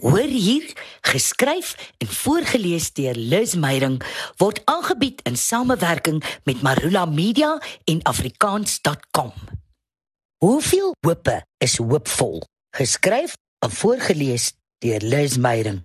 [0.00, 4.00] Hoor hier, geskryf en voorgeles deur Liz Meyering
[4.40, 9.32] word aangebied in samewerking met Marula Media en afrikaans.com.
[10.36, 12.42] Hoeveel hope is hoopvol?
[12.76, 15.82] Geskryf en voorgeles deur Liz Meyering.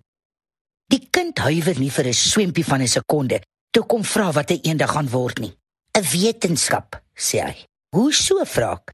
[0.88, 4.60] Die kind huiwer nie vir 'n swempie van 'n sekonde toe kom vra wat hy
[4.64, 5.54] eendag gaan word nie.
[5.98, 7.66] 'n Wetenskap, sê hy.
[7.96, 8.94] Hoe so vra ek?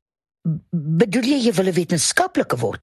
[0.71, 2.81] Bedoel jy jy wil 'n wetenskaplike word?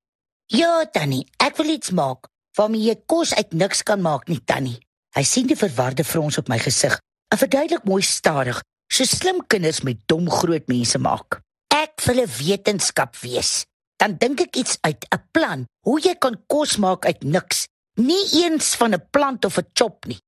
[0.51, 2.27] Ja, Tannie, ek wil iets maak
[2.59, 4.81] waarmee jy kos uit niks kan maak nie, Tannie.
[5.15, 6.97] Hy sien die verwarde frons op my gesig.
[7.31, 8.59] En verduidelik mooi stadig,
[8.91, 11.39] so slim kinders met dom groot mense maak.
[11.71, 13.65] Ek wil 'n wetenskap wees.
[13.97, 18.43] Dan dink ek iets uit, 'n plan, hoe jy kan kos maak uit niks, nie
[18.43, 20.19] eens van 'n plant of 'n chop nie.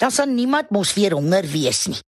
[0.00, 2.00] Dan sal niemand mos weer honger wees nie.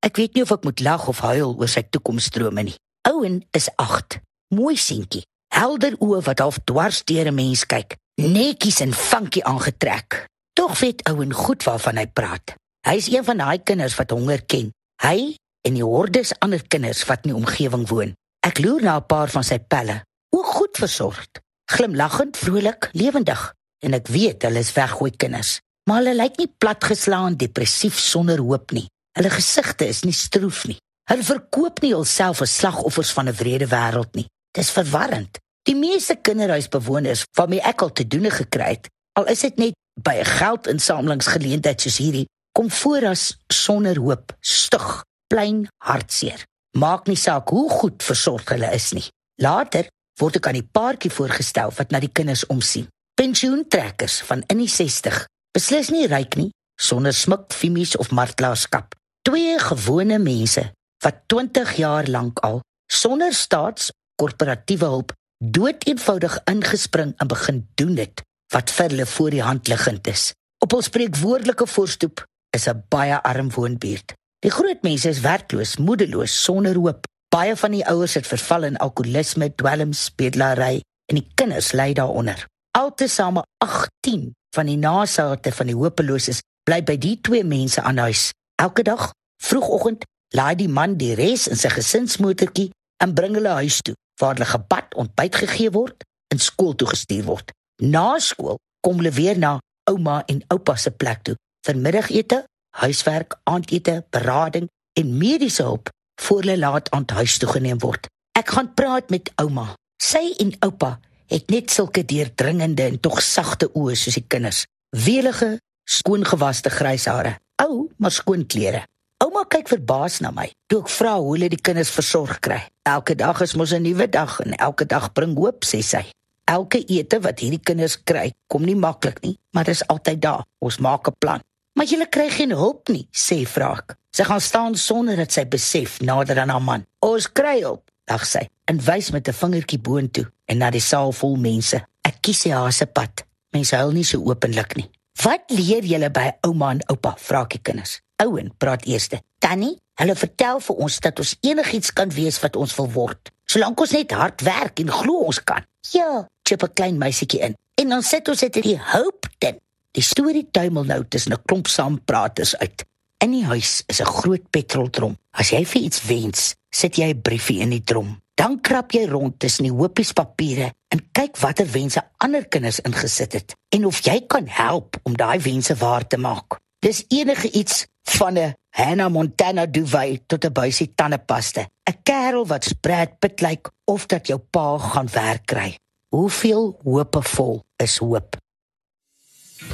[0.00, 2.76] Ek weet nie of ek moet lag of huil oor sy toekomsdrome nie.
[3.02, 4.18] Ouen is 8.
[4.48, 5.22] Mooi seentjie.
[5.52, 7.96] Helder oë wat half dwars deur 'n mens kyk.
[8.16, 10.26] Netjies en funky aangetrek.
[10.52, 12.54] Tog weet Ouen goed waarvan hy praat.
[12.86, 14.72] Hy is een van daai kinders wat honger ken.
[15.02, 18.14] Hy en die hordes ander kinders wat in die omgewing woon.
[18.40, 20.02] Ek loer na 'n paar van sy pelle.
[20.30, 21.26] O, goed versorg.
[21.70, 23.52] Glimlaggend, vrolik, lewendig.
[23.78, 25.60] En ek weet hulle is weggooi kinders.
[25.84, 28.88] Maar hulle lyk nie platgeslaan, depressief sonder hoop nie.
[29.12, 30.78] Hulle gesigte is nie stroef nie.
[31.10, 34.26] Hulle verkoop nie hulself as slagoffers van 'n wrede wêreld nie.
[34.52, 35.38] Dis verwarrend.
[35.62, 40.14] Die meeste kinderhuisbewoners waarmee ek al te doen gekry het, al is dit net by
[40.20, 46.44] 'n geldinsamelingsgeleentheid soos hierdie, kom voor as sonder hoop, stug, plain hartseer.
[46.76, 49.08] Maak nie saak hoe goed versorg hulle is nie.
[49.36, 49.88] Later
[50.20, 52.88] word ek aan die paartjie voorgestel wat na die kinders omsien.
[53.14, 58.94] Pensioentrekkers van in die 60, beslis nie ryk nie, sonder smik, fimies of martelaarskap.
[59.22, 60.72] Twee gewone mense
[61.04, 62.60] wat 20 jaar lank al
[62.92, 68.22] sonder staats korporatiewe hulp doeteenvoudig ingespring en begin doen dit
[68.54, 70.30] wat vir hulle voor die hand liggend is.
[70.62, 72.24] Op ons spreekwoordelike voorstoep
[72.56, 74.14] is 'n baie arm woonbuurt.
[74.38, 77.06] Die groot mense is werkloos, moedeloos, sonder hoop.
[77.28, 82.46] Baie van die ouers het verval in alkoholisme, dwelms, bedelaary en die kinders ly daaronder.
[82.70, 88.30] Altesaame 18 van die nasate van die hopeloses bly by die twee mense aan huis.
[88.60, 89.12] Elke dag,
[89.42, 90.04] vroegoggend,
[90.36, 92.70] laai die man die res in sy gesinsmotortjie
[93.02, 97.24] en bring hulle huis toe waar hulle gebad, ontbyt gegee word en skool toe gestuur
[97.26, 97.50] word.
[97.82, 99.58] Na skool kom hulle weer na
[99.90, 101.36] ouma en oupa se plek toe
[101.66, 102.42] vir middagete,
[102.82, 104.68] huiswerk, aandete, berading
[104.98, 105.90] en mediese hulp
[106.22, 108.06] voor hulle laat aan huis toe geneem word.
[108.38, 109.72] Ek gaan praat met ouma.
[110.02, 110.96] Sy en oupa
[111.32, 114.64] het net sulke deurdringende en tog sagte oë soos die kinders.
[114.92, 115.56] Welige,
[115.88, 118.84] skoongewaste grys hare, ou maar skoon klere.
[119.32, 122.58] Ouma kyk verbaas na my toe ek vra hoe hulle die kinders versorg kry.
[122.84, 126.04] Elke dag is mos 'n nuwe dag en elke dag bring hoop, sê sy.
[126.44, 130.44] Elke ete wat hierdie kinders kry, kom nie maklik nie, maar dit is altyd daar.
[130.60, 131.40] Ons maak 'n plan.
[131.74, 133.96] Maar jy kry geen hulp nie, sê Vraak.
[134.10, 136.86] Sy gaan staan sonder dat sy besef nader aan haar man.
[137.00, 141.12] Ons kry hulp, lag sy en wys met 'n vingertjie boontoe en na die saal
[141.12, 141.80] vol mense.
[142.04, 143.24] Ek kies die haase pad.
[143.52, 144.90] Mense huil nie so openlik nie.
[145.22, 147.14] Wat leer julle by ouma en oupa?
[147.16, 148.02] Vra ek die kinders.
[148.22, 149.20] Ouen praat eerste.
[149.38, 153.80] Tannie, hulle vertel vir ons dat ons enigiets kan wees wat ons wil word, solank
[153.80, 155.66] ons net hard werk en glo ons kan.
[155.92, 157.56] Ja, chip 'n klein meisietjie in.
[157.74, 159.58] En dan sit ons dit in die hoop dit.
[159.92, 162.84] Die storie tuimel nou tussen 'n klomp saampraters uit.
[163.18, 165.18] In die huis is 'n groot petroldrom.
[165.30, 168.20] As jy vir iets wens, sit jy 'n briefie in die drom.
[168.34, 173.32] Dan krap jy rond tussen die hoopies papiere en kyk watter wense ander kinders ingesit
[173.32, 176.58] het en of jy kan help om daai wense waar te maak.
[176.78, 181.68] Dis enige iets van 'n Hannah Montana duvet tot 'n buisie tandepaste.
[181.90, 185.76] 'n Kerel wat spruit pit lyk of dat jou pa gaan werk kry.
[186.08, 188.36] Hoeveel hoopvol is hoop?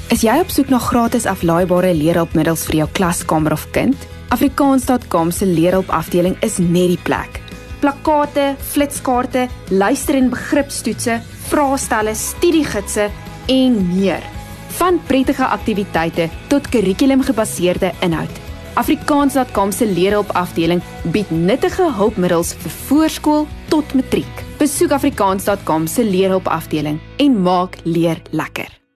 [0.09, 3.97] Is jy op soek na gratis aflaaibare leerhulpmiddels vir jou klaskamer of kind?
[4.29, 7.41] Afrikaans.com se leerhulp afdeling is net die plek.
[7.81, 13.11] Plakkate, flitskaarte, luister- en begripstoetse, vraestelle, studiegidse
[13.47, 14.38] en meer
[14.79, 18.41] van prettige aktiwiteite tot kurrikulumgebaseerde inhoud.
[18.79, 20.83] Afrikaans.com se leerhulp afdeling
[21.13, 24.45] bied nuttige hulpmiddels vir voorskool tot matriek.
[24.59, 28.88] Besoek afrikaans.com se leerhulp afdeling en maak leer lekker.